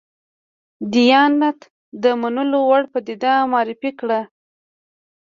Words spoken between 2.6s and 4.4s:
وړ پدیده معرفي کړو.